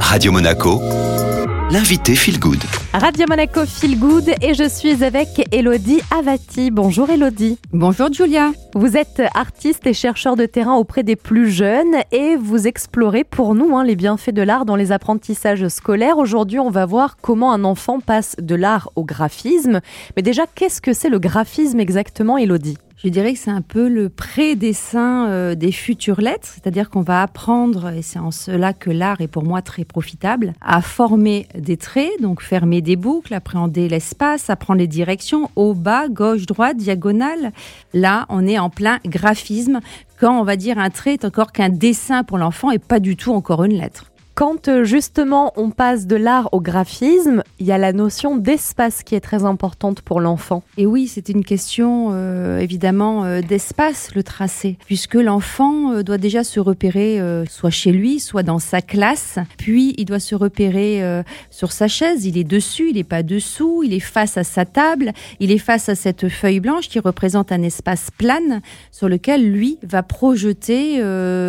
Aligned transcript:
Radio 0.00 0.32
Monaco, 0.32 0.80
l'invité 1.70 2.14
Feel 2.14 2.38
Good. 2.38 2.62
Radio 2.92 3.26
Monaco 3.28 3.66
Feel 3.66 3.98
Good 3.98 4.30
et 4.40 4.54
je 4.54 4.68
suis 4.68 5.04
avec 5.04 5.48
Elodie 5.52 6.00
Avati. 6.10 6.70
Bonjour 6.70 7.10
Elodie. 7.10 7.58
Bonjour 7.72 8.12
Julia. 8.12 8.52
Vous 8.74 8.96
êtes 8.96 9.22
artiste 9.34 9.86
et 9.86 9.92
chercheur 9.92 10.36
de 10.36 10.46
terrain 10.46 10.74
auprès 10.74 11.02
des 11.02 11.16
plus 11.16 11.50
jeunes 11.50 11.96
et 12.12 12.36
vous 12.36 12.66
explorez 12.66 13.24
pour 13.24 13.54
nous 13.54 13.76
hein, 13.76 13.84
les 13.84 13.96
bienfaits 13.96 14.30
de 14.30 14.42
l'art 14.42 14.64
dans 14.64 14.76
les 14.76 14.92
apprentissages 14.92 15.68
scolaires. 15.68 16.18
Aujourd'hui, 16.18 16.58
on 16.58 16.70
va 16.70 16.86
voir 16.86 17.16
comment 17.20 17.52
un 17.52 17.64
enfant 17.64 18.00
passe 18.00 18.36
de 18.40 18.54
l'art 18.54 18.90
au 18.96 19.04
graphisme. 19.04 19.80
Mais 20.16 20.22
déjà, 20.22 20.44
qu'est-ce 20.54 20.80
que 20.80 20.92
c'est 20.92 21.10
le 21.10 21.18
graphisme 21.18 21.80
exactement, 21.80 22.38
Elodie? 22.38 22.78
Je 22.96 23.08
dirais 23.08 23.34
que 23.34 23.38
c'est 23.38 23.50
un 23.50 23.62
peu 23.62 23.88
le 23.88 24.08
pré-dessin 24.08 25.28
euh, 25.28 25.54
des 25.54 25.72
futures 25.72 26.20
lettres, 26.20 26.48
c'est-à-dire 26.48 26.88
qu'on 26.88 27.02
va 27.02 27.22
apprendre, 27.22 27.90
et 27.90 28.02
c'est 28.02 28.18
en 28.18 28.30
cela 28.30 28.72
que 28.72 28.90
l'art 28.90 29.20
est 29.20 29.28
pour 29.28 29.44
moi 29.44 29.60
très 29.60 29.84
profitable, 29.84 30.54
à 30.60 30.80
former 30.80 31.46
des 31.56 31.76
traits, 31.76 32.10
donc 32.20 32.42
fermer 32.42 32.80
des 32.80 32.96
boucles, 32.96 33.34
appréhender 33.34 33.88
l'espace, 33.88 34.48
apprendre 34.48 34.80
les 34.80 34.86
directions, 34.86 35.50
haut, 35.56 35.74
bas, 35.74 36.08
gauche, 36.08 36.46
droite, 36.46 36.78
diagonale. 36.78 37.52
Là, 37.92 38.24
on 38.30 38.46
est 38.46 38.58
en 38.58 38.70
plein 38.70 38.98
graphisme, 39.04 39.80
quand 40.18 40.40
on 40.40 40.44
va 40.44 40.56
dire 40.56 40.78
un 40.78 40.90
trait 40.90 41.12
est 41.12 41.24
encore 41.26 41.52
qu'un 41.52 41.68
dessin 41.68 42.24
pour 42.24 42.38
l'enfant 42.38 42.70
et 42.70 42.78
pas 42.78 43.00
du 43.00 43.16
tout 43.16 43.32
encore 43.32 43.64
une 43.64 43.78
lettre. 43.78 44.10
Quand 44.36 44.68
euh, 44.68 44.84
justement 44.84 45.54
on 45.56 45.70
passe 45.70 46.06
de 46.06 46.14
l'art 46.14 46.50
au 46.52 46.60
graphisme, 46.60 47.42
il 47.58 47.64
y 47.64 47.72
a 47.72 47.78
la 47.78 47.94
notion 47.94 48.36
d'espace 48.36 49.02
qui 49.02 49.14
est 49.14 49.20
très 49.20 49.44
importante 49.44 50.02
pour 50.02 50.20
l'enfant. 50.20 50.62
Et 50.76 50.84
oui, 50.84 51.08
c'est 51.08 51.30
une 51.30 51.42
question 51.42 52.10
euh, 52.12 52.58
évidemment 52.58 53.24
euh, 53.24 53.40
d'espace, 53.40 54.14
le 54.14 54.22
tracé, 54.22 54.76
puisque 54.84 55.14
l'enfant 55.14 56.02
doit 56.02 56.18
déjà 56.18 56.44
se 56.44 56.60
repérer 56.60 57.18
soit 57.48 57.70
chez 57.70 57.92
lui, 57.92 58.20
soit 58.20 58.42
dans 58.42 58.58
sa 58.58 58.82
classe, 58.82 59.38
puis 59.56 59.94
il 59.96 60.04
doit 60.04 60.20
se 60.20 60.34
repérer 60.34 61.22
sur 61.50 61.72
sa 61.72 61.88
chaise, 61.88 62.26
il 62.26 62.36
est 62.36 62.44
dessus, 62.44 62.90
il 62.90 62.96
n'est 62.96 63.04
pas 63.04 63.22
dessous, 63.22 63.82
il 63.84 63.94
est 63.94 64.00
face 64.00 64.36
à 64.36 64.44
sa 64.44 64.66
table, 64.66 65.12
il 65.40 65.50
est 65.50 65.58
face 65.58 65.88
à 65.88 65.94
cette 65.94 66.28
feuille 66.28 66.60
blanche 66.60 66.88
qui 66.88 66.98
représente 66.98 67.52
un 67.52 67.62
espace 67.62 68.10
plane 68.10 68.60
sur 68.90 69.08
lequel 69.08 69.50
lui 69.50 69.78
va 69.82 70.02
projeter 70.02 71.00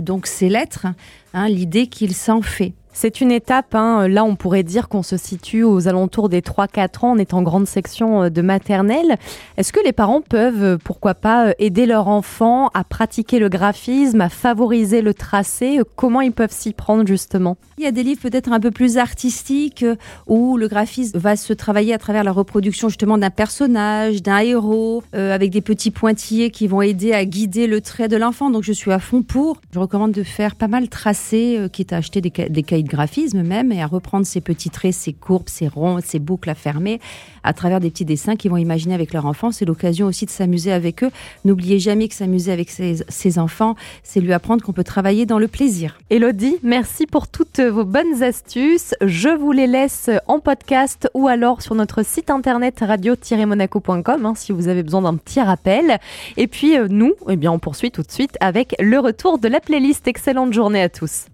donc 0.00 0.26
ses 0.26 0.48
lettres, 0.48 0.86
hein, 1.32 1.48
l'idée 1.48 1.88
qu'il 1.88 2.14
s'en 2.14 2.42
fait. 2.42 2.74
C'est 2.92 3.20
une 3.20 3.30
étape, 3.30 3.74
hein. 3.76 4.08
là 4.08 4.24
on 4.24 4.34
pourrait 4.34 4.64
dire 4.64 4.88
qu'on 4.88 5.04
se 5.04 5.16
situe 5.16 5.62
aux 5.62 5.86
alentours 5.86 6.28
des 6.28 6.40
3-4 6.40 7.06
ans, 7.06 7.12
on 7.12 7.18
est 7.18 7.34
en 7.34 7.42
grande 7.42 7.68
section 7.68 8.24
euh, 8.24 8.30
de 8.30 8.42
maternelle. 8.42 9.16
Est-ce 9.56 9.72
que 9.72 9.78
les 9.84 9.92
parents 9.92 10.20
peuvent, 10.20 10.62
euh, 10.62 10.76
pourquoi 10.76 11.14
pas, 11.14 11.48
euh, 11.48 11.52
aider 11.60 11.86
leur 11.86 12.08
enfant 12.08 12.68
à 12.74 12.82
pratiquer 12.82 13.38
le 13.38 13.48
graphisme, 13.48 14.20
à 14.20 14.28
favoriser 14.28 15.02
le 15.02 15.14
tracé? 15.14 15.78
Comment 15.94 16.20
ils 16.20 16.32
peuvent 16.32 16.52
s'y 16.52 16.72
prendre 16.72 17.06
justement? 17.06 17.56
Il 17.78 17.84
y 17.84 17.86
a 17.86 17.92
des 17.92 18.02
livres 18.02 18.20
peut-être 18.20 18.52
un 18.52 18.58
peu 18.58 18.72
plus 18.72 18.98
artistiques 18.98 19.84
où 20.26 20.56
le 20.56 20.66
graphisme 20.66 21.16
va 21.16 21.36
se 21.36 21.52
travailler 21.52 21.94
à 21.94 21.98
travers 21.98 22.24
la 22.24 22.32
reproduction 22.32 22.88
justement 22.88 23.18
d'un 23.18 23.30
personnage, 23.30 24.22
d'un 24.22 24.38
héros, 24.38 25.02
avec 25.14 25.50
des 25.50 25.62
petits 25.62 25.90
pointillés 25.90 26.50
qui 26.50 26.66
vont 26.66 26.82
aider 26.82 27.14
à 27.14 27.24
guider 27.24 27.66
le 27.66 27.80
trait 27.80 28.08
de 28.08 28.16
l'enfant. 28.16 28.50
Donc 28.50 28.64
je 28.64 28.72
suis 28.72 28.92
à 28.92 28.98
fond 28.98 29.22
pour. 29.22 29.60
Je 29.72 29.78
recommande 29.78 30.12
de 30.12 30.22
faire 30.22 30.56
pas 30.56 30.68
mal 30.68 30.88
tracé, 30.88 31.58
quitte 31.72 31.94
à 31.94 31.98
acheter 31.98 32.20
des, 32.20 32.30
des 32.30 32.62
cahiers 32.62 32.79
de 32.82 32.88
graphisme 32.88 33.42
même, 33.42 33.72
et 33.72 33.82
à 33.82 33.86
reprendre 33.86 34.26
ces 34.26 34.40
petits 34.40 34.70
traits, 34.70 34.94
ces 34.94 35.12
courbes, 35.12 35.48
ces 35.48 35.68
ronds, 35.68 35.98
ces 36.04 36.18
boucles 36.18 36.50
à 36.50 36.54
fermer, 36.54 37.00
à 37.44 37.52
travers 37.52 37.80
des 37.80 37.90
petits 37.90 38.04
dessins 38.04 38.36
qu'ils 38.36 38.50
vont 38.50 38.56
imaginer 38.56 38.94
avec 38.94 39.12
leur 39.12 39.26
enfant. 39.26 39.50
C'est 39.50 39.64
l'occasion 39.64 40.06
aussi 40.06 40.26
de 40.26 40.30
s'amuser 40.30 40.72
avec 40.72 41.02
eux. 41.02 41.10
N'oubliez 41.44 41.78
jamais 41.78 42.08
que 42.08 42.14
s'amuser 42.14 42.52
avec 42.52 42.70
ses, 42.70 43.38
enfants, 43.38 43.76
c'est 44.02 44.20
lui 44.20 44.32
apprendre 44.32 44.62
qu'on 44.62 44.72
peut 44.72 44.84
travailler 44.84 45.24
dans 45.24 45.38
le 45.38 45.46
plaisir. 45.46 45.98
Elodie, 46.10 46.56
merci 46.62 47.06
pour 47.06 47.28
toutes 47.28 47.60
vos 47.60 47.84
bonnes 47.84 48.22
astuces. 48.22 48.94
Je 49.00 49.28
vous 49.28 49.52
les 49.52 49.66
laisse 49.66 50.10
en 50.26 50.40
podcast 50.40 51.08
ou 51.14 51.28
alors 51.28 51.62
sur 51.62 51.74
notre 51.74 52.04
site 52.04 52.30
internet 52.30 52.80
radio-monaco.com 52.80 54.26
hein, 54.26 54.34
si 54.34 54.52
vous 54.52 54.68
avez 54.68 54.82
besoin 54.82 55.02
d'un 55.02 55.16
petit 55.16 55.40
rappel. 55.40 55.98
Et 56.36 56.46
puis 56.46 56.76
euh, 56.76 56.88
nous, 56.88 57.12
eh 57.28 57.36
bien, 57.36 57.52
on 57.52 57.58
poursuit 57.58 57.90
tout 57.90 58.02
de 58.02 58.10
suite 58.10 58.36
avec 58.40 58.74
le 58.80 58.98
retour 58.98 59.38
de 59.38 59.48
la 59.48 59.60
playlist. 59.60 60.08
Excellente 60.08 60.52
journée 60.52 60.82
à 60.82 60.88
tous. 60.88 61.29